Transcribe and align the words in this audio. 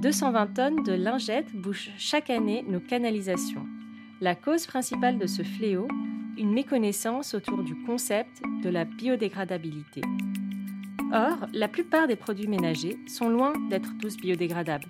220 0.00 0.46
tonnes 0.54 0.82
de 0.82 0.92
lingettes 0.92 1.54
bouchent 1.54 1.90
chaque 1.96 2.30
année 2.30 2.64
nos 2.68 2.80
canalisations. 2.80 3.66
La 4.20 4.34
cause 4.34 4.66
principale 4.66 5.18
de 5.18 5.26
ce 5.26 5.42
fléau, 5.42 5.88
une 6.36 6.52
méconnaissance 6.52 7.34
autour 7.34 7.62
du 7.62 7.74
concept 7.84 8.42
de 8.62 8.68
la 8.68 8.84
biodégradabilité. 8.84 10.02
Or, 11.12 11.46
la 11.52 11.68
plupart 11.68 12.08
des 12.08 12.16
produits 12.16 12.48
ménagers 12.48 12.98
sont 13.06 13.28
loin 13.28 13.54
d'être 13.70 13.96
tous 14.00 14.16
biodégradables. 14.16 14.88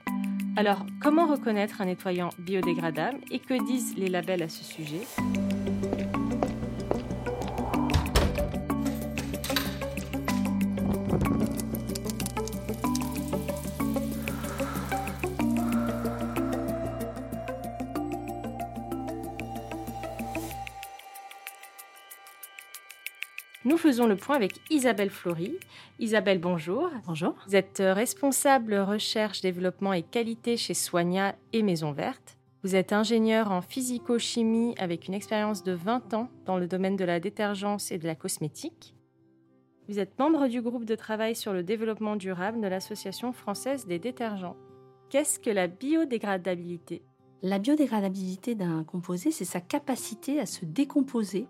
Alors, 0.57 0.85
comment 1.01 1.27
reconnaître 1.27 1.81
un 1.81 1.87
nettoyant 1.87 2.31
biodégradable 2.39 3.19
et 3.31 3.39
que 3.39 3.65
disent 3.65 3.97
les 3.97 4.09
labels 4.09 4.43
à 4.43 4.49
ce 4.49 4.65
sujet? 4.65 5.03
Nous 23.67 23.79
faisons 23.79 24.07
le 24.07 24.15
point 24.15 24.37
avec 24.37 24.61
Isabelle 24.71 25.11
Flory. 25.11 25.59
Isabelle, 25.99 26.39
bonjour. 26.39 26.89
Bonjour. 27.05 27.35
Vous 27.49 27.57
êtes 27.57 27.83
responsable 27.85 28.77
recherche, 28.77 29.41
développement 29.41 29.93
et 29.93 30.05
qualité 30.05 30.57
chez 30.57 30.73
Soigna 30.73 31.35
et 31.53 31.65
Maison 31.65 31.91
Verte. 31.91 32.39
Vous 32.63 32.77
êtes 32.77 32.93
ingénieure 32.93 33.51
en 33.51 33.63
physico-chimie 33.63 34.77
avec 34.79 35.09
une 35.09 35.15
expérience 35.15 35.65
de 35.65 35.73
20 35.73 36.15
ans 36.15 36.29
dans 36.45 36.59
le 36.59 36.69
domaine 36.69 36.95
de 36.95 37.05
la 37.05 37.19
détergence 37.19 37.91
et 37.91 37.99
de 37.99 38.07
la 38.07 38.15
cosmétique. 38.15 38.95
Vous 39.89 39.99
êtes 39.99 40.17
membre 40.17 40.47
du 40.47 40.63
groupe 40.63 40.85
de 40.85 40.95
travail 40.95 41.35
sur 41.35 41.53
le 41.53 41.65
développement 41.65 42.15
durable 42.15 42.61
de 42.61 42.69
l'Association 42.69 43.33
française 43.33 43.85
des 43.85 43.99
détergents. 43.99 44.57
Qu'est-ce 45.11 45.41
que 45.41 45.51
la 45.51 45.67
biodégradabilité? 45.67 47.03
La 47.43 47.59
biodégradabilité 47.59 48.55
d'un 48.55 48.85
composé, 48.85 49.33
c'est 49.33 49.45
sa 49.45 49.61
capacité 49.61 50.39
à 50.39 50.47
se 50.47 50.65
décomposer 50.65 51.49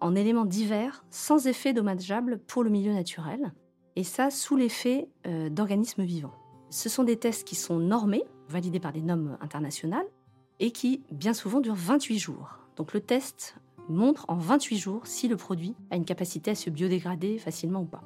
en 0.00 0.14
éléments 0.14 0.44
divers 0.44 1.04
sans 1.10 1.46
effet 1.46 1.72
dommageable 1.72 2.38
pour 2.38 2.62
le 2.62 2.70
milieu 2.70 2.92
naturel, 2.92 3.52
et 3.96 4.04
ça 4.04 4.30
sous 4.30 4.56
l'effet 4.56 5.08
euh, 5.26 5.48
d'organismes 5.48 6.04
vivants. 6.04 6.34
Ce 6.70 6.88
sont 6.88 7.04
des 7.04 7.16
tests 7.16 7.46
qui 7.46 7.54
sont 7.54 7.78
normés, 7.78 8.24
validés 8.48 8.80
par 8.80 8.92
des 8.92 9.02
normes 9.02 9.38
internationales, 9.40 10.06
et 10.60 10.70
qui 10.70 11.02
bien 11.10 11.34
souvent 11.34 11.60
durent 11.60 11.74
28 11.74 12.18
jours. 12.18 12.58
Donc 12.76 12.92
le 12.92 13.00
test 13.00 13.56
montre 13.88 14.24
en 14.28 14.36
28 14.36 14.78
jours 14.78 15.06
si 15.06 15.28
le 15.28 15.36
produit 15.36 15.74
a 15.90 15.96
une 15.96 16.04
capacité 16.04 16.50
à 16.50 16.54
se 16.54 16.70
biodégrader 16.70 17.38
facilement 17.38 17.80
ou 17.80 17.86
pas. 17.86 18.02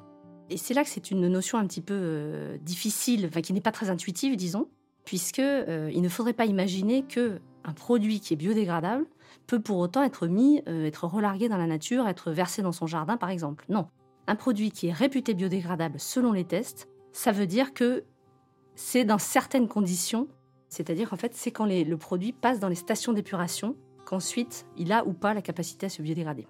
Et 0.49 0.57
c'est 0.57 0.73
là 0.73 0.83
que 0.83 0.89
c'est 0.89 1.11
une 1.11 1.27
notion 1.27 1.57
un 1.57 1.67
petit 1.67 1.81
peu 1.81 1.93
euh, 1.97 2.57
difficile, 2.57 3.29
qui 3.29 3.53
n'est 3.53 3.61
pas 3.61 3.71
très 3.71 3.89
intuitive, 3.89 4.35
disons, 4.35 4.67
puisque 5.05 5.39
euh, 5.39 5.91
il 5.93 6.01
ne 6.01 6.09
faudrait 6.09 6.33
pas 6.33 6.45
imaginer 6.45 7.03
que 7.03 7.39
un 7.63 7.73
produit 7.73 8.19
qui 8.19 8.33
est 8.33 8.37
biodégradable 8.37 9.05
peut 9.47 9.59
pour 9.59 9.77
autant 9.77 10.03
être 10.03 10.27
mis, 10.27 10.61
euh, 10.67 10.85
être 10.85 11.05
relargué 11.05 11.49
dans 11.49 11.57
la 11.57 11.67
nature, 11.67 12.07
être 12.07 12.31
versé 12.31 12.61
dans 12.61 12.71
son 12.71 12.87
jardin 12.87 13.17
par 13.17 13.29
exemple. 13.29 13.65
Non. 13.69 13.87
Un 14.27 14.35
produit 14.35 14.71
qui 14.71 14.87
est 14.87 14.93
réputé 14.93 15.33
biodégradable 15.33 15.99
selon 15.99 16.31
les 16.31 16.45
tests, 16.45 16.87
ça 17.11 17.31
veut 17.31 17.47
dire 17.47 17.73
que 17.73 18.03
c'est 18.75 19.05
dans 19.05 19.17
certaines 19.17 19.67
conditions, 19.67 20.27
c'est-à-dire 20.69 21.13
en 21.13 21.17
fait 21.17 21.35
c'est 21.35 21.51
quand 21.51 21.65
le 21.65 21.95
produit 21.95 22.31
passe 22.31 22.59
dans 22.59 22.69
les 22.69 22.75
stations 22.75 23.13
d'épuration 23.13 23.75
qu'ensuite 24.05 24.65
il 24.77 24.91
a 24.91 25.05
ou 25.05 25.13
pas 25.13 25.33
la 25.33 25.41
capacité 25.41 25.85
à 25.87 25.89
se 25.89 26.01
biodégrader. 26.01 26.47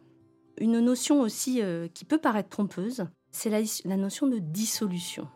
Une 0.60 0.80
notion 0.80 1.22
aussi 1.22 1.62
euh, 1.62 1.88
qui 1.94 2.06
peut 2.06 2.20
paraître 2.20 2.50
trompeuse, 2.50 3.06
c'est 3.32 3.50
la 3.50 3.98
notion 3.98 4.28
de 4.28 4.38
dissolution. 4.38 5.28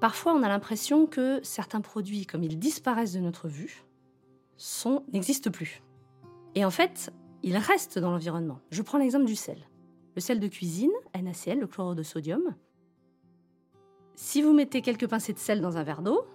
Parfois 0.00 0.34
on 0.34 0.42
a 0.42 0.48
l'impression 0.48 1.06
que 1.06 1.40
certains 1.42 1.80
produits, 1.80 2.26
comme 2.26 2.42
ils 2.42 2.58
disparaissent 2.58 3.14
de 3.14 3.20
notre 3.20 3.48
vue, 3.48 3.84
n'existent 5.12 5.50
plus. 5.50 5.82
Et 6.54 6.64
en 6.64 6.70
fait, 6.70 7.12
ils 7.42 7.56
restent 7.56 7.98
dans 7.98 8.10
l'environnement. 8.10 8.60
Je 8.70 8.82
prends 8.82 8.98
l'exemple 8.98 9.24
du 9.24 9.36
sel. 9.36 9.58
Le 10.14 10.20
sel 10.20 10.40
de 10.40 10.48
cuisine, 10.48 10.92
NaCl, 11.14 11.58
le 11.58 11.66
chlorure 11.66 11.94
de 11.94 12.02
sodium. 12.02 12.54
Si 14.14 14.42
vous 14.42 14.52
mettez 14.52 14.82
quelques 14.82 15.08
pincées 15.08 15.32
de 15.32 15.38
sel 15.38 15.60
dans 15.60 15.78
un 15.78 15.82
verre 15.82 16.02
d'eau, 16.02 16.26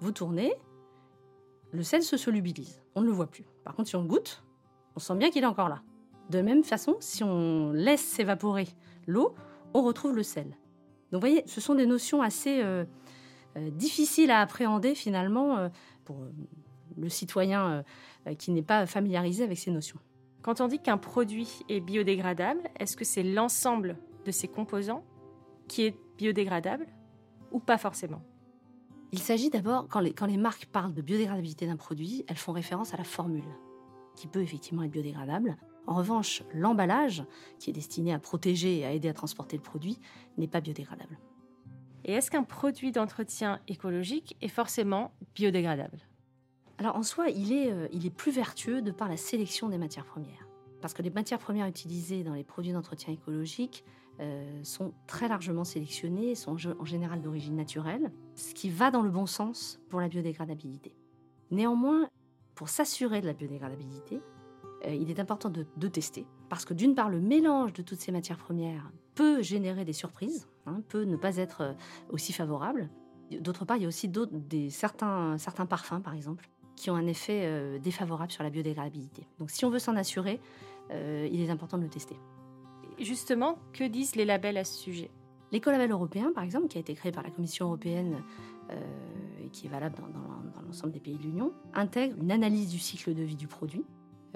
vous 0.00 0.12
tournez, 0.12 0.54
le 1.72 1.82
sel 1.82 2.02
se 2.02 2.16
solubilise. 2.16 2.82
On 2.94 3.02
ne 3.02 3.06
le 3.06 3.12
voit 3.12 3.26
plus. 3.26 3.44
Par 3.64 3.74
contre, 3.74 3.88
si 3.88 3.96
on 3.96 4.02
le 4.02 4.08
goûte, 4.08 4.42
on 4.96 5.00
sent 5.00 5.16
bien 5.16 5.30
qu'il 5.30 5.42
est 5.42 5.46
encore 5.46 5.68
là. 5.68 5.82
De 6.30 6.40
même 6.40 6.64
façon, 6.64 6.96
si 7.00 7.22
on 7.22 7.72
laisse 7.72 8.02
s'évaporer 8.02 8.68
l'eau, 9.06 9.34
on 9.74 9.82
retrouve 9.82 10.16
le 10.16 10.22
sel. 10.22 10.46
Donc 11.12 11.20
vous 11.22 11.28
voyez, 11.28 11.42
ce 11.46 11.60
sont 11.60 11.74
des 11.74 11.86
notions 11.86 12.22
assez 12.22 12.62
euh, 12.62 12.84
euh, 13.56 13.70
difficiles 13.70 14.30
à 14.30 14.40
appréhender 14.40 14.94
finalement 14.94 15.58
euh, 15.58 15.68
le 16.96 17.08
citoyen 17.08 17.84
euh, 18.26 18.34
qui 18.34 18.50
n'est 18.50 18.62
pas 18.62 18.86
familiarisé 18.86 19.44
avec 19.44 19.58
ces 19.58 19.70
notions. 19.70 19.98
Quand 20.42 20.60
on 20.60 20.68
dit 20.68 20.78
qu'un 20.78 20.98
produit 20.98 21.48
est 21.68 21.80
biodégradable, 21.80 22.60
est-ce 22.78 22.96
que 22.96 23.04
c'est 23.04 23.22
l'ensemble 23.22 23.96
de 24.24 24.30
ses 24.30 24.48
composants 24.48 25.04
qui 25.68 25.84
est 25.84 25.96
biodégradable 26.18 26.86
ou 27.50 27.60
pas 27.60 27.78
forcément? 27.78 28.22
Il 29.12 29.20
s'agit 29.20 29.48
d'abord, 29.48 29.86
quand 29.88 30.00
les, 30.00 30.12
quand 30.12 30.26
les 30.26 30.36
marques 30.36 30.66
parlent 30.66 30.92
de 30.92 31.00
biodégradabilité 31.00 31.66
d'un 31.66 31.76
produit, 31.76 32.24
elles 32.28 32.36
font 32.36 32.52
référence 32.52 32.92
à 32.94 32.96
la 32.96 33.04
formule, 33.04 33.44
qui 34.16 34.26
peut 34.26 34.42
effectivement 34.42 34.82
être 34.82 34.90
biodégradable. 34.90 35.56
En 35.86 35.94
revanche, 35.94 36.42
l'emballage, 36.52 37.24
qui 37.58 37.70
est 37.70 37.72
destiné 37.72 38.12
à 38.12 38.18
protéger 38.18 38.80
et 38.80 38.84
à 38.84 38.92
aider 38.92 39.08
à 39.08 39.14
transporter 39.14 39.56
le 39.56 39.62
produit, 39.62 39.98
n'est 40.36 40.48
pas 40.48 40.60
biodégradable. 40.60 41.18
Et 42.04 42.12
est-ce 42.12 42.30
qu'un 42.30 42.42
produit 42.42 42.92
d'entretien 42.92 43.60
écologique 43.68 44.36
est 44.42 44.48
forcément 44.48 45.12
biodégradable? 45.34 45.98
Alors 46.78 46.96
en 46.96 47.02
soi, 47.02 47.28
il 47.28 47.52
est, 47.52 47.70
euh, 47.70 47.88
il 47.92 48.06
est 48.06 48.10
plus 48.10 48.32
vertueux 48.32 48.82
de 48.82 48.90
par 48.90 49.08
la 49.08 49.16
sélection 49.16 49.68
des 49.68 49.78
matières 49.78 50.04
premières. 50.04 50.48
Parce 50.80 50.92
que 50.92 51.02
les 51.02 51.10
matières 51.10 51.38
premières 51.38 51.66
utilisées 51.66 52.24
dans 52.24 52.34
les 52.34 52.44
produits 52.44 52.72
d'entretien 52.72 53.12
écologique 53.12 53.84
euh, 54.20 54.60
sont 54.64 54.92
très 55.06 55.28
largement 55.28 55.64
sélectionnées, 55.64 56.34
sont 56.34 56.56
en 56.78 56.84
général 56.84 57.22
d'origine 57.22 57.56
naturelle, 57.56 58.12
ce 58.34 58.54
qui 58.54 58.70
va 58.70 58.90
dans 58.90 59.02
le 59.02 59.10
bon 59.10 59.26
sens 59.26 59.80
pour 59.88 60.00
la 60.00 60.08
biodégradabilité. 60.08 60.94
Néanmoins, 61.50 62.08
pour 62.54 62.68
s'assurer 62.68 63.20
de 63.20 63.26
la 63.26 63.32
biodégradabilité, 63.32 64.20
euh, 64.86 64.94
il 64.94 65.10
est 65.10 65.20
important 65.20 65.50
de, 65.50 65.88
tester, 65.88 66.26
parce 66.48 66.64
que 66.64 66.74
d'une 66.74 66.94
part, 66.94 67.08
le 67.08 67.20
mélange 67.20 67.72
de 67.72 67.82
toutes 67.82 68.00
ces 68.00 68.12
matières 68.12 68.38
premières 68.38 68.90
peut 69.14 69.42
générer 69.42 69.84
des 69.84 69.92
surprises, 69.92 70.48
hein, 70.66 70.82
peut 70.88 71.04
ne 71.04 71.16
pas 71.16 71.36
être 71.36 71.76
aussi 72.10 72.32
favorable. 72.32 72.90
D'autre 73.40 73.64
part, 73.64 73.76
il 73.76 73.84
y 73.84 73.86
a 73.86 73.88
aussi 73.88 74.12
certains 74.70 75.66
parfums, 75.66 76.00
par 76.02 76.14
exemple, 76.14 76.50
qui 76.76 76.90
ont 76.90 76.96
un 76.96 77.06
effet 77.06 77.42
euh, 77.44 77.78
défavorable 77.78 78.32
sur 78.32 78.42
la 78.42 78.50
biodégradabilité. 78.50 79.26
Donc 79.38 79.50
si 79.50 79.64
on 79.64 79.70
veut 79.70 79.78
s'en 79.78 79.96
assurer, 79.96 80.40
euh, 80.90 81.28
il 81.30 81.40
est 81.40 81.50
important 81.50 81.78
de 81.78 81.84
le 81.84 81.88
tester. 81.88 82.16
Justement, 82.98 83.58
que 83.72 83.84
disent 83.84 84.16
les 84.16 84.24
labels 84.24 84.56
à 84.56 84.64
ce 84.64 84.78
sujet? 84.78 85.10
L'écolabel 85.52 85.90
européen, 85.90 86.32
par 86.34 86.42
exemple, 86.44 86.68
qui 86.68 86.78
a 86.78 86.80
été 86.80 86.94
créé 86.94 87.12
par 87.12 87.22
la 87.22 87.30
Commission 87.30 87.66
européenne 87.66 88.22
euh, 88.70 88.74
et 89.44 89.48
qui 89.50 89.66
est 89.66 89.70
valable 89.70 89.96
dans, 89.96 90.62
l'ensemble 90.62 90.92
des 90.92 91.00
pays 91.00 91.16
de 91.16 91.22
l'Union, 91.22 91.52
intègre 91.74 92.16
une 92.20 92.32
analyse 92.32 92.70
du 92.70 92.78
cycle 92.78 93.14
de 93.14 93.22
vie 93.22 93.36
du 93.36 93.46
produit 93.46 93.84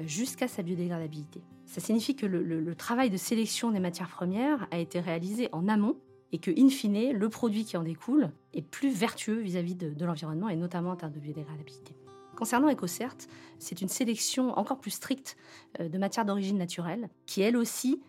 jusqu'à 0.01 0.47
sa 0.47 0.63
biodégradabilité. 0.63 1.43
Ça 1.67 1.81
signifie 1.81 2.15
que 2.15 2.27
le, 2.27 2.75
travail 2.77 3.11
de 3.11 3.17
sélection 3.17 3.73
des 3.73 3.81
matières 3.81 4.09
premières 4.09 4.69
a 4.71 4.79
été 4.79 5.01
réalisé 5.01 5.49
en 5.53 5.67
amont 5.67 5.97
et 6.31 6.39
que, 6.39 6.51
in 6.51 6.69
fine, 6.69 7.13
le 7.13 7.29
produit 7.29 7.65
qui 7.65 7.77
en 7.77 7.83
découle 7.83 8.31
est 8.55 8.63
plus 8.63 8.91
vertueux 8.91 9.41
vis-à-vis 9.41 9.75
de, 9.75 9.91
de 9.91 10.05
l'environnement 10.05 10.49
et 10.49 10.57
notamment 10.57 10.91
en 10.91 10.97
termes 10.97 11.13
de 11.13 11.21
biodégradabilité. 11.21 11.97
Concernant 12.39 12.71
EcoCert, 12.71 13.17
c'est 13.59 13.83
une 13.83 13.89
sélection 13.89 14.57
encore 14.57 14.79
plus 14.79 14.93
stricte 14.93 15.37
euh, 15.81 15.89
de 15.89 15.99
matières 15.99 16.25
d'origine 16.25 16.57
naturelle, 16.57 17.09
qui 17.27 17.43
elle 17.43 17.57
aussi, 17.57 18.01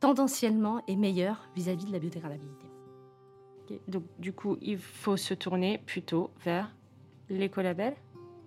tendanciellement, 0.00 0.82
est 0.88 0.96
meilleure 0.96 1.48
vis-à-vis 1.54 1.84
de 1.84 1.92
la 1.92 2.00
biodégradabilité. 2.00 2.66
Donc 3.86 4.02
du 4.18 4.32
coup, 4.32 4.56
il 4.60 4.76
faut 4.76 5.16
se 5.16 5.34
tourner 5.34 5.78
plutôt 5.78 6.32
vers 6.44 6.74
l'écolabel 7.28 7.94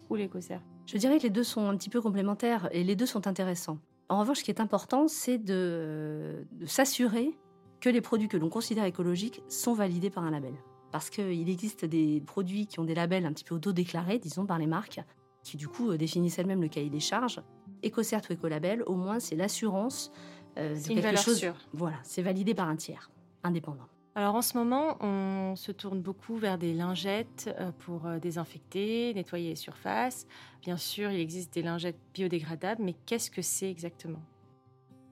ou 0.10 0.16
l'écocert? 0.16 0.60
Je 0.88 0.98
dirais 0.98 1.20
que 1.20 1.24
les 1.24 1.30
deux 1.30 1.46
sont 1.46 1.70
un 1.70 1.78
petit 1.78 1.90
peu 1.90 2.02
complémentaires 2.02 2.68
et 2.74 2.84
les 2.84 2.98
deux 2.98 3.06
sont 3.06 3.26
intéressants. 3.26 3.78
En 4.10 4.20
revanche, 4.20 4.40
ce 4.40 4.44
qui 4.44 4.52
est 4.52 4.60
important, 4.60 5.08
c'est 5.08 5.38
de 5.38 6.46
s'assurer 6.66 7.32
que 7.80 7.88
les 7.90 8.02
produits 8.02 8.28
que 8.28 8.36
l'on 8.36 8.50
considère 8.50 8.84
écologiques 8.84 9.42
sont 9.48 9.74
validés 9.74 10.10
par 10.10 10.26
un 10.26 10.32
label 10.32 10.54
parce 10.94 11.10
qu'il 11.10 11.50
existe 11.50 11.86
des 11.86 12.22
produits 12.22 12.68
qui 12.68 12.80
ont 12.80 12.84
des 12.84 12.94
labels 12.94 13.26
un 13.26 13.34
petit 13.34 13.44
peu 13.44 13.56
auto-déclarés, 13.56 14.20
disons, 14.20 14.46
par 14.46 14.60
les 14.60 14.68
marques, 14.68 15.02
qui 15.42 15.58
du 15.58 15.68
coup 15.68 15.90
euh, 15.90 15.98
définissent 15.98 16.38
elles-mêmes 16.38 16.62
le 16.62 16.68
cahier 16.68 16.92
des 16.92 17.00
charges. 17.00 17.42
EcoCert 17.84 18.22
ou 18.30 18.34
Ecolabel, 18.34 18.84
au 18.86 18.94
moins, 18.94 19.20
c'est 19.20 19.36
l'assurance 19.36 20.12
euh, 20.60 20.76
de 20.76 21.02
quelque 21.02 21.20
chose. 21.20 21.40
Sûre. 21.40 21.56
Voilà, 21.74 21.98
c'est 22.04 22.22
validé 22.22 22.54
par 22.54 22.70
un 22.70 22.76
tiers, 22.76 23.10
indépendant. 23.42 23.88
Alors 24.14 24.36
en 24.36 24.44
ce 24.44 24.56
moment, 24.56 25.04
on 25.04 25.56
se 25.56 25.72
tourne 25.72 26.00
beaucoup 26.00 26.36
vers 26.36 26.60
des 26.60 26.76
lingettes 26.76 27.50
euh, 27.60 27.72
pour 27.72 28.08
désinfecter, 28.22 29.16
nettoyer 29.16 29.50
les 29.50 29.56
surfaces. 29.56 30.28
Bien 30.62 30.78
sûr, 30.78 31.10
il 31.10 31.20
existe 31.20 31.56
des 31.56 31.64
lingettes 31.64 31.98
biodégradables, 32.14 32.84
mais 32.84 32.94
qu'est-ce 33.08 33.32
que 33.32 33.42
c'est 33.42 33.70
exactement? 33.72 34.22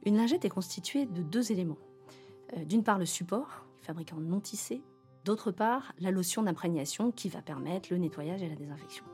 Une 0.05 0.15
lingette 0.15 0.45
est 0.45 0.49
constituée 0.49 1.07
de 1.07 1.23
deux 1.23 1.51
éléments. 1.51 1.79
D'une 2.67 2.83
part, 2.83 2.99
le 2.99 3.05
support, 3.07 3.65
fabriqué 3.81 4.13
en 4.13 4.19
non 4.19 4.41
tissé, 4.41 4.83
D'autre 5.23 5.51
part, 5.51 5.94
la 6.00 6.09
lotion 6.09 6.41
d'imprégnation 6.41 7.12
qui 7.12 7.29
va 7.29 7.41
permettre 7.41 7.89
le 7.91 8.00
nettoyage 8.00 8.41
et 8.41 8.50
la 8.50 8.56
désinfection. 8.56 9.06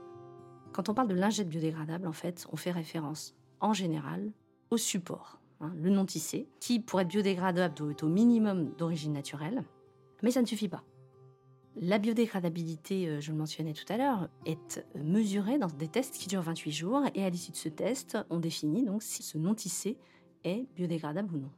Quand 0.71 0.87
on 0.89 0.93
parle 0.93 1.09
de 1.09 1.15
lingettes 1.15 1.49
biodégradables, 1.49 2.07
en 2.07 2.13
fait, 2.13 2.47
on 2.51 2.55
fait 2.55 2.71
référence 2.71 3.35
en 3.59 3.73
général 3.73 4.31
au 4.69 4.77
support, 4.77 5.39
hein, 5.59 5.73
le 5.75 5.89
non 5.89 6.05
tissé, 6.05 6.47
qui 6.59 6.79
pour 6.79 7.01
être 7.01 7.07
biodégradable 7.07 7.73
doit 7.73 7.91
être 7.91 8.03
au 8.03 8.09
minimum 8.09 8.73
d'origine 8.77 9.13
naturelle, 9.13 9.63
mais 10.23 10.31
ça 10.31 10.41
ne 10.41 10.45
suffit 10.45 10.69
pas. 10.69 10.83
La 11.79 11.99
biodégradabilité, 11.99 13.07
euh, 13.07 13.19
je 13.19 13.31
le 13.31 13.37
mentionnais 13.37 13.73
tout 13.73 13.91
à 13.91 13.97
l'heure, 13.97 14.29
est 14.45 14.85
mesurée 14.95 15.57
dans 15.57 15.67
des 15.67 15.87
tests 15.87 16.17
qui 16.17 16.27
durent 16.27 16.41
28 16.41 16.71
jours 16.71 17.01
et 17.13 17.23
à 17.23 17.29
l'issue 17.29 17.51
de 17.51 17.57
ce 17.57 17.69
test, 17.69 18.17
on 18.29 18.39
définit 18.39 18.83
donc 18.83 19.03
si 19.03 19.23
ce 19.23 19.37
non 19.37 19.53
tissé 19.53 19.97
est 20.43 20.65
biodégradable 20.75 21.35
ou 21.35 21.39
non. 21.39 21.51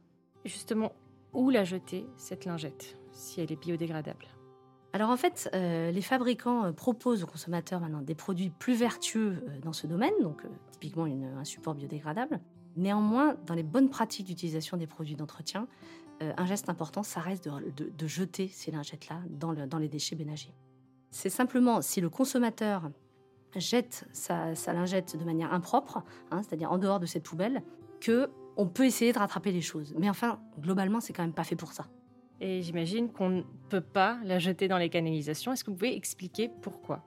Justement, 0.44 0.92
où 1.32 1.50
la 1.50 1.64
jeter, 1.64 2.06
cette 2.16 2.44
lingette, 2.44 2.98
si 3.12 3.40
elle 3.40 3.52
est 3.52 3.60
biodégradable? 3.60 4.26
Alors 4.92 5.10
en 5.10 5.16
fait, 5.16 5.48
euh, 5.54 5.92
les 5.92 6.02
fabricants 6.02 6.64
euh, 6.64 6.72
proposent 6.72 7.22
aux 7.22 7.26
consommateurs 7.26 7.80
maintenant 7.80 8.02
des 8.02 8.16
produits 8.16 8.50
plus 8.50 8.74
vertueux 8.74 9.44
dans 9.62 9.72
ce 9.72 9.86
domaine, 9.86 10.12
donc 10.20 10.42
typiquement 10.72 11.04
un 11.04 11.44
support 11.44 11.74
biodégradable. 11.74 12.40
Néanmoins, 12.76 13.36
dans 13.46 13.54
les 13.54 13.62
bonnes 13.62 13.88
pratiques 13.88 14.26
d'utilisation 14.26 14.76
des 14.76 14.86
produits 14.86 15.14
d'entretien, 15.14 15.68
euh, 16.22 16.32
un 16.36 16.46
geste 16.46 16.68
important, 16.68 17.02
ça 17.02 17.20
reste 17.20 17.48
de, 17.48 18.06
jeter 18.06 18.48
ces 18.48 18.70
lingettes-là 18.70 19.20
dans, 19.28 19.78
les 19.78 19.88
déchets 19.88 20.16
ménagers. 20.16 20.54
C'est 21.10 21.30
simplement 21.30 21.82
si 21.82 22.00
le 22.00 22.10
consommateur 22.10 22.90
jette 23.56 24.06
sa, 24.12 24.54
lingette 24.72 25.16
de 25.16 25.24
manière 25.24 25.52
impropre, 25.52 26.02
hein, 26.30 26.42
c'est-à-dire 26.42 26.70
en 26.70 26.78
dehors 26.78 27.00
de 27.00 27.06
cette 27.06 27.24
poubelle, 27.24 27.62
que 28.00 28.30
on 28.56 28.66
peut 28.66 28.84
essayer 28.84 29.12
de 29.12 29.18
rattraper 29.18 29.52
les 29.52 29.62
choses. 29.62 29.94
Mais 29.98 30.10
enfin, 30.10 30.40
globalement, 30.58 31.00
c'est 31.00 31.12
quand 31.12 31.22
même 31.22 31.32
pas 31.32 31.44
fait 31.44 31.56
pour 31.56 31.72
ça. 31.72 31.86
Et 32.40 32.62
j'imagine 32.62 33.10
qu'on 33.10 33.28
ne 33.28 33.42
peut 33.68 33.82
pas 33.82 34.18
la 34.24 34.38
jeter 34.38 34.66
dans 34.66 34.78
les 34.78 34.88
canalisations. 34.88 35.52
Est-ce 35.52 35.62
que 35.62 35.70
vous 35.70 35.76
pouvez 35.76 35.94
expliquer 35.94 36.50
pourquoi? 36.62 37.04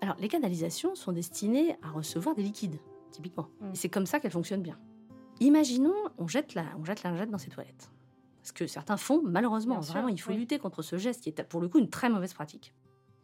Alors, 0.00 0.16
les 0.18 0.28
canalisations 0.28 0.94
sont 0.94 1.12
destinées 1.12 1.76
à 1.82 1.90
recevoir 1.90 2.34
des 2.34 2.42
liquides, 2.42 2.78
typiquement. 3.10 3.48
Mm. 3.60 3.66
Et 3.66 3.76
c'est 3.76 3.90
comme 3.90 4.06
ça 4.06 4.18
qu'elles 4.18 4.30
fonctionnent 4.30 4.62
bien. 4.62 4.78
Imaginons, 5.40 5.94
on 6.18 6.26
jette 6.26 6.54
la, 6.54 6.64
on 6.78 6.84
jette 6.84 7.02
la 7.02 7.10
lingette 7.10 7.30
dans 7.30 7.38
ses 7.38 7.50
toilettes. 7.50 7.90
Ce 8.42 8.52
que 8.52 8.66
certains 8.66 8.96
font, 8.96 9.20
malheureusement. 9.22 9.80
Vraiment, 9.80 10.08
il 10.08 10.20
faut 10.20 10.32
lutter 10.32 10.58
contre 10.58 10.80
ce 10.80 10.96
geste 10.96 11.22
qui 11.22 11.28
est 11.28 11.42
pour 11.44 11.60
le 11.60 11.68
coup 11.68 11.78
une 11.78 11.90
très 11.90 12.08
mauvaise 12.08 12.32
pratique. 12.32 12.72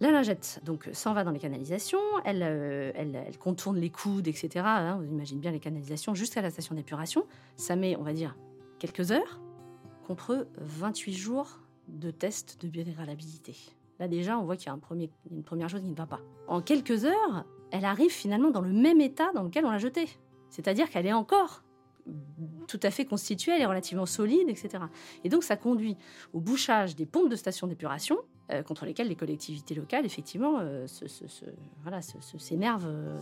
La 0.01 0.11
lingette 0.11 0.61
donc 0.63 0.91
s'en 0.93 1.15
va 1.15 1.25
dans 1.25 1.31
les 1.31 1.39
canalisations, 1.39 1.99
elle, 2.27 2.43
euh, 2.43 2.93
elle, 2.95 3.39
contourne 3.39 3.79
les 3.79 3.89
coudes, 3.89 4.29
etc. 4.29 4.63
Hein, 4.67 4.99
vous 4.99 5.11
imaginez 5.11 5.41
bien 5.41 5.51
les 5.51 5.61
canalisations 5.61 6.15
jusqu'à 6.15 6.43
la 6.43 6.51
station 6.51 6.75
d'épuration. 6.75 7.27
Ça 7.57 7.77
met, 7.77 7.97
on 7.97 8.03
va 8.03 8.13
dire, 8.13 8.37
quelques 8.79 9.11
heures 9.11 9.41
contre 10.07 10.47
28 10.59 11.15
jours 11.15 11.59
de 11.89 12.11
tests 12.11 12.63
de 12.63 12.69
biodégradabilité. 12.69 13.57
Là 13.99 14.07
déjà, 14.07 14.39
on 14.39 14.45
voit 14.45 14.57
qu'il 14.57 14.67
y 14.67 14.71
a 14.71 14.79
une 15.31 15.43
première 15.43 15.69
chose 15.69 15.81
qui 15.81 15.91
ne 15.91 15.97
va 15.97 16.07
pas. 16.07 16.21
En 16.47 16.61
quelques 16.61 17.05
heures, 17.05 17.45
elle 17.73 17.85
arrive 17.85 18.13
finalement 18.13 18.51
dans 18.51 18.61
le 18.61 18.73
même 18.73 19.01
état 19.01 19.33
dans 19.35 19.43
lequel 19.43 19.65
on 19.65 19.71
l'a 19.71 19.79
jetée. 19.79 20.09
C'est-à-dire 20.51 20.91
qu'elle 20.91 21.07
est 21.07 21.13
encore 21.13 21.65
tout 22.69 22.79
à 22.85 22.91
fait 22.91 23.05
constituée, 23.05 23.53
elle 23.53 23.63
est 23.63 23.67
relativement 23.67 24.07
solide, 24.07 24.49
etc. 24.49 24.85
Et 25.25 25.29
donc 25.29 25.43
ça 25.43 25.57
conduit 25.57 25.97
au 26.33 26.41
bouchage 26.41 26.95
des 26.95 27.07
pompes 27.07 27.29
de 27.29 27.37
stations 27.37 27.67
d'épuration, 27.67 28.17
euh, 28.53 28.63
contre 28.63 28.87
lesquelles 28.87 29.09
les 29.09 29.17
collectivités 29.17 29.75
locales, 29.75 30.07
effectivement, 30.07 30.59
euh, 30.61 30.87
s'énervent 30.87 32.87
euh, 32.87 33.21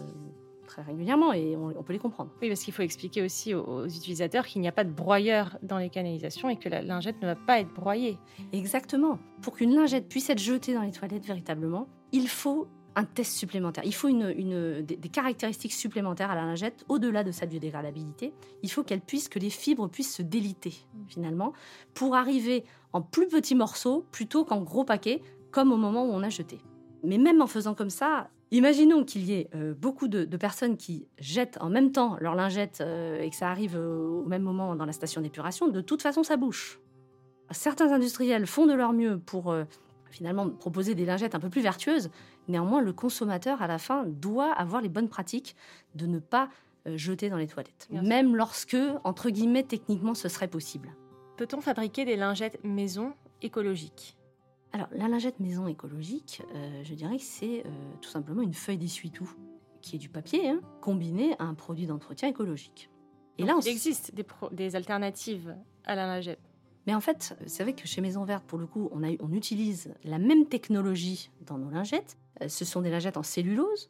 très 0.64 0.82
régulièrement 0.82 1.32
et 1.32 1.56
on, 1.56 1.82
peut 1.82 1.92
les 1.92 1.98
comprendre. 1.98 2.30
Oui, 2.40 2.48
parce 2.48 2.62
qu'il 2.62 2.74
faut 2.74 2.82
expliquer 2.82 3.22
aussi 3.22 3.54
aux, 3.54 3.86
utilisateurs 3.86 4.46
qu'il 4.46 4.60
n'y 4.60 4.68
a 4.68 4.72
pas 4.72 4.84
de 4.84 4.90
broyeur 4.90 5.58
dans 5.62 5.78
les 5.78 5.90
canalisations 5.90 6.48
et 6.48 6.56
que 6.56 6.68
la 6.68 6.82
lingette 6.82 7.20
ne 7.22 7.26
va 7.26 7.36
pas 7.36 7.60
être 7.60 7.72
broyée. 7.72 8.18
Exactement. 8.52 9.18
Pour 9.42 9.54
qu'une 9.54 9.74
lingette 9.74 10.08
puisse 10.08 10.30
être 10.30 10.38
jetée 10.38 10.74
dans 10.74 10.82
les 10.82 10.92
toilettes 10.92 11.26
véritablement, 11.26 11.88
il 12.12 12.28
faut 12.28 12.68
un 12.96 13.04
test 13.04 13.32
supplémentaire. 13.32 13.84
Il 13.84 13.94
faut 13.94 14.08
une, 14.08 14.82
des, 14.82 14.96
caractéristiques 15.08 15.72
supplémentaires 15.72 16.30
à 16.30 16.34
la 16.34 16.42
lingette 16.42 16.84
au-delà 16.88 17.24
de 17.24 17.32
sa 17.32 17.46
biodégradabilité. 17.46 18.32
Il 18.62 18.70
faut 18.70 18.84
qu'elle 18.84 19.00
puisse, 19.00 19.28
que 19.28 19.38
les 19.38 19.50
fibres 19.50 19.88
puissent 19.88 20.14
se 20.14 20.22
déliter 20.22 20.74
finalement 21.08 21.52
pour 21.94 22.14
arriver 22.14 22.64
en 22.92 23.02
plus 23.02 23.26
petits 23.26 23.54
morceaux 23.54 24.06
plutôt 24.12 24.44
qu'en 24.44 24.62
gros 24.62 24.84
paquets 24.84 25.22
comme 25.50 25.72
au 25.72 25.76
moment 25.76 26.04
où 26.04 26.12
on 26.12 26.22
a 26.22 26.30
jeté. 26.30 26.58
Mais 27.02 27.18
même 27.18 27.42
en 27.42 27.46
faisant 27.46 27.74
comme 27.74 27.90
ça, 27.90 28.30
imaginons 28.50 29.04
qu'il 29.04 29.24
y 29.24 29.32
ait 29.32 29.48
euh, 29.54 29.74
beaucoup 29.74 30.08
de, 30.08 30.24
personnes 30.36 30.76
qui 30.76 31.06
jettent 31.18 31.58
en 31.60 31.70
même 31.70 31.92
temps 31.92 32.16
leur 32.20 32.34
lingette 32.34 32.80
euh, 32.80 33.20
et 33.20 33.30
que 33.30 33.36
ça 33.36 33.50
arrive 33.50 33.76
euh, 33.76 34.22
au 34.22 34.24
même 34.24 34.42
moment 34.42 34.74
dans 34.74 34.84
la 34.84 34.92
station 34.92 35.20
d'épuration. 35.20 35.68
De 35.68 35.80
toute 35.80 36.02
façon, 36.02 36.22
ça 36.22 36.36
bouche. 36.36 36.80
Certains 37.50 37.92
industriels 37.92 38.46
font 38.46 38.66
de 38.66 38.72
leur 38.72 38.92
mieux 38.92 39.18
pour 39.18 39.54
finalement 40.10 40.48
proposer 40.48 40.94
des 40.94 41.04
lingettes 41.04 41.34
un 41.34 41.40
peu 41.40 41.50
plus 41.50 41.60
vertueuses. 41.60 42.10
Néanmoins, 42.48 42.80
le 42.80 42.94
consommateur, 42.94 43.60
à 43.60 43.66
la 43.66 43.78
fin, 43.78 44.04
doit 44.06 44.50
avoir 44.52 44.80
les 44.80 44.88
bonnes 44.88 45.10
pratiques 45.10 45.54
de 45.94 46.06
ne 46.06 46.18
pas 46.18 46.48
jeter 46.86 47.28
dans 47.28 47.36
les 47.36 47.46
toilettes, 47.46 47.86
même 47.90 48.34
lorsque, 48.34 48.78
entre 49.04 49.28
guillemets, 49.28 49.62
techniquement, 49.62 50.14
ce 50.14 50.30
serait 50.30 50.48
possible. 50.48 50.96
Peut-on 51.36 51.60
fabriquer 51.60 52.06
des 52.06 52.16
lingettes 52.16 52.58
maison 52.64 53.12
écologiques? 53.42 54.16
Alors, 54.74 54.88
la 54.90 55.06
lingette 55.06 55.38
maison 55.38 55.68
écologique, 55.68 56.42
euh, 56.52 56.82
je 56.82 56.94
dirais 56.94 57.16
que 57.16 57.22
c'est 57.22 57.60
euh, 57.64 57.70
tout 58.00 58.10
simplement 58.10 58.42
une 58.42 58.54
feuille 58.54 58.76
d'essuie-tout, 58.76 59.30
qui 59.80 59.94
est 59.94 59.98
du 60.00 60.08
papier, 60.08 60.48
hein, 60.48 60.60
combiné 60.80 61.36
à 61.38 61.44
un 61.44 61.54
produit 61.54 61.86
d'entretien 61.86 62.28
écologique. 62.28 62.90
Et 63.38 63.44
là, 63.44 63.56
il 63.62 63.68
existe 63.68 64.12
des, 64.14 64.26
des 64.50 64.74
alternatives 64.74 65.54
à 65.84 65.94
la 65.94 66.06
lingette 66.06 66.40
mais 66.86 66.94
en 66.94 67.00
fait, 67.00 67.34
c'est 67.46 67.62
vrai 67.62 67.72
que 67.72 67.86
chez 67.86 68.00
Maison 68.00 68.24
Verte, 68.24 68.44
pour 68.44 68.58
le 68.58 68.66
coup, 68.66 68.90
on, 68.92 69.02
on 69.02 69.32
utilise 69.32 69.94
la 70.04 70.18
même 70.18 70.46
technologie 70.46 71.30
dans 71.46 71.56
nos 71.56 71.70
lingettes. 71.70 72.18
Euh, 72.42 72.48
ce 72.48 72.64
sont 72.64 72.82
des 72.82 72.90
lingettes 72.90 73.16
en 73.16 73.22
cellulose, 73.22 73.88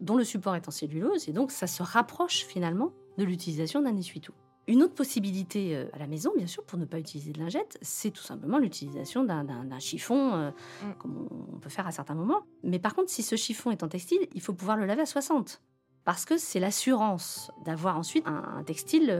dont 0.00 0.16
le 0.16 0.24
support 0.24 0.54
est 0.54 0.68
en 0.68 0.70
cellulose, 0.70 1.28
et 1.28 1.32
donc 1.32 1.50
ça 1.50 1.66
se 1.66 1.82
rapproche 1.82 2.44
finalement 2.44 2.92
de 3.18 3.24
l'utilisation 3.24 3.82
d'un 3.82 3.96
essuie-tout. 3.96 4.34
Une 4.70 4.82
autre 4.82 4.94
possibilité 4.94 5.76
euh, 5.76 5.86
à 5.92 5.98
la 5.98 6.06
maison, 6.06 6.32
bien 6.36 6.46
sûr, 6.46 6.62
pour 6.64 6.78
ne 6.78 6.84
pas 6.84 6.98
utiliser 6.98 7.32
de 7.32 7.38
lingettes, 7.38 7.78
c'est 7.82 8.10
tout 8.10 8.22
simplement 8.22 8.58
l'utilisation 8.58 9.24
d'un 9.24 9.78
chiffon, 9.78 10.34
euh, 10.34 10.50
mm. 10.50 10.94
comme 10.98 11.28
on 11.54 11.58
peut 11.58 11.68
faire 11.68 11.86
à 11.86 11.92
certains 11.92 12.14
moments. 12.14 12.42
Mais 12.62 12.78
par 12.78 12.94
contre, 12.94 13.10
si 13.10 13.22
ce 13.22 13.36
chiffon 13.36 13.70
est 13.70 13.82
en 13.82 13.88
textile, 13.88 14.20
il 14.34 14.40
faut 14.40 14.54
pouvoir 14.54 14.76
le 14.76 14.86
laver 14.86 15.02
à 15.02 15.06
60. 15.06 15.60
Parce 16.04 16.24
que 16.24 16.38
c'est 16.38 16.60
l'assurance 16.60 17.50
d'avoir 17.64 17.98
ensuite 17.98 18.26
un, 18.26 18.62
textile 18.64 19.10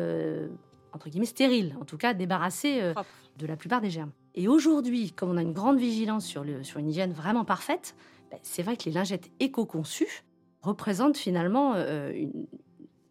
entre 0.93 1.09
guillemets, 1.09 1.27
stérile, 1.27 1.77
en 1.81 1.85
tout 1.85 1.97
cas 1.97 2.15
débarrassé 2.15 2.81
euh, 2.81 2.95
de 3.39 3.47
la 3.47 3.57
plupart 3.57 3.81
des 3.81 3.91
germes. 3.91 4.13
Et 4.35 4.49
aujourd'hui, 4.49 5.13
comme 5.13 5.31
on 5.31 5.37
a 5.37 5.43
une 5.43 5.53
grande 5.53 5.79
vigilance 5.79 6.25
sur, 6.25 6.45
le, 6.45 6.63
sur 6.63 6.79
une 6.79 6.89
hygiène 6.89 7.13
vraiment 7.13 7.45
parfaite, 7.45 7.95
ben, 8.31 8.39
c'est 8.43 8.63
vrai 8.63 8.77
que 8.77 8.85
les 8.85 8.93
lingettes 8.93 9.31
éco-conçues 9.41 10.25
représentent 10.63 11.17
finalement 11.17 11.75
euh, 11.75 12.27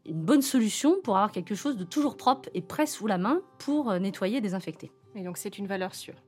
une, 0.10 0.22
bonne 0.22 0.42
solution 0.42 0.98
pour 1.04 1.16
avoir 1.16 1.32
quelque 1.32 1.56
chose 1.56 1.78
de 1.78 1.84
toujours 1.84 2.18
propre 2.18 2.50
et 2.54 2.62
prêt 2.62 2.86
sous 2.86 3.08
la 3.08 3.18
main 3.18 3.42
pour 3.58 3.90
euh, 3.90 4.00
nettoyer 4.00 4.38
et 4.38 4.42
désinfecter. 4.42 4.92
Et 5.16 5.24
donc 5.24 5.38
c'est 5.38 5.58
une 5.58 5.68
valeur 5.68 5.96
sûre. 5.96 6.22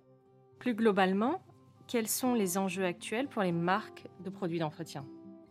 Plus 0.60 0.74
globalement, 0.74 1.42
quels 1.88 2.08
sont 2.08 2.34
les 2.34 2.58
enjeux 2.58 2.86
actuels 2.86 3.28
pour 3.28 3.42
les 3.42 3.52
marques 3.52 4.08
de 4.24 4.30
produits 4.30 4.60
d'entretien? 4.60 5.06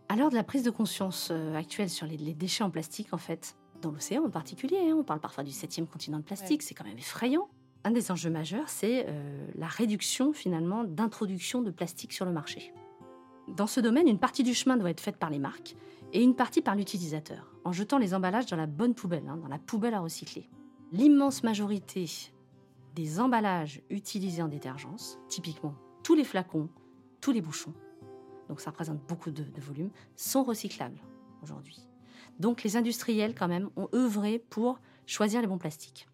À 0.09 0.15
l'heure 0.15 0.29
de 0.29 0.35
la 0.35 0.43
prise 0.43 0.63
de 0.63 0.71
conscience 0.71 1.31
actuelle 1.55 1.89
sur 1.89 2.05
les, 2.05 2.17
les 2.17 2.33
déchets 2.33 2.65
en 2.65 2.69
plastique, 2.69 3.13
en 3.13 3.17
fait, 3.17 3.55
dans 3.81 3.91
l'océan 3.91 4.23
en 4.23 4.29
particulier. 4.29 4.77
Hein. 4.79 4.95
On 4.97 5.03
parle 5.03 5.19
parfois 5.19 5.43
du 5.43 5.51
septième 5.51 5.87
continent 5.87 6.19
de 6.19 6.23
plastique, 6.23 6.61
c'est 6.61 6.73
quand 6.73 6.85
même 6.85 6.97
effrayant. 6.97 7.49
Un 7.83 7.91
des 7.91 8.11
enjeux 8.11 8.29
majeurs, 8.29 8.69
c'est 8.69 9.05
euh, 9.07 9.47
la 9.55 9.67
réduction 9.67 10.33
finalement 10.33 10.83
d'introduction 10.83 11.61
de 11.61 11.71
plastique 11.71 12.13
sur 12.13 12.25
le 12.25 12.31
marché. 12.31 12.73
Dans 13.47 13.67
ce 13.67 13.79
domaine, 13.79 14.07
une 14.07 14.19
partie 14.19 14.43
du 14.43 14.53
chemin 14.53 14.77
doit 14.77 14.91
être 14.91 15.01
faite 15.01 15.17
par 15.17 15.31
les 15.31 15.39
marques 15.39 15.75
et 16.13 16.23
une 16.23 16.35
partie 16.35 16.61
par 16.61 16.75
l'utilisateur, 16.75 17.53
en 17.63 17.71
jetant 17.71 17.97
les 17.97 18.13
emballages 18.13 18.47
dans 18.47 18.57
la 18.57 18.67
bonne 18.67 18.93
poubelle, 18.93 19.27
hein, 19.27 19.37
dans 19.37 19.47
la 19.47 19.59
poubelle 19.59 19.93
à 19.93 19.99
recycler. 19.99 20.49
L'immense 20.91 21.43
majorité 21.43 22.09
des 22.95 23.19
emballages 23.19 23.81
utilisés 23.89 24.41
en 24.41 24.47
détergence, 24.47 25.17
typiquement 25.29 25.75
tous 26.03 26.15
les 26.15 26.23
flacons, 26.23 26.69
tous 27.21 27.31
les 27.31 27.41
bouchons, 27.41 27.73
donc 28.49 28.59
ça 28.59 28.71
représente 28.71 28.99
beaucoup 29.07 29.31
de 29.31 29.61
volume, 29.61 29.91
sont 30.15 30.43
recyclables 30.43 30.99
aujourd'hui. 31.41 31.87
Donc 32.39 32.63
les 32.63 32.75
industriels, 32.75 33.35
quand 33.35 33.47
même, 33.47 33.69
ont 33.75 33.87
œuvré 33.93 34.39
pour 34.39 34.79
choisir 35.05 35.41
les 35.41 35.47
bons 35.47 35.57
plastiques. 35.57 36.07